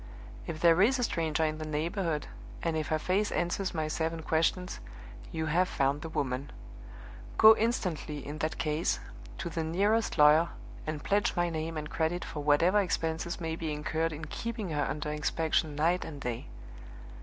If 0.47 0.59
there 0.61 0.81
is 0.81 0.97
a 0.97 1.03
stranger 1.03 1.45
in 1.45 1.59
the 1.59 1.63
neighborhood, 1.67 2.25
and 2.63 2.75
if 2.75 2.87
her 2.87 2.97
face 2.97 3.31
answers 3.31 3.71
my 3.71 3.87
seven 3.87 4.23
questions, 4.23 4.79
you 5.31 5.45
have 5.45 5.69
found 5.69 6.01
the 6.01 6.09
woman! 6.09 6.49
Go 7.37 7.55
instantly, 7.55 8.25
in 8.25 8.39
that 8.39 8.57
case, 8.57 8.99
to 9.37 9.47
the 9.47 9.63
nearest 9.63 10.17
lawyer, 10.17 10.49
and 10.87 11.03
pledge 11.03 11.35
my 11.35 11.51
name 11.51 11.77
and 11.77 11.87
credit 11.87 12.25
for 12.25 12.39
whatever 12.39 12.81
expenses 12.81 13.39
may 13.39 13.55
be 13.55 13.71
incurred 13.71 14.11
in 14.11 14.25
keeping 14.25 14.69
her 14.69 14.85
under 14.89 15.11
inspection 15.11 15.75
night 15.75 16.03
and 16.03 16.19
day. 16.21 16.47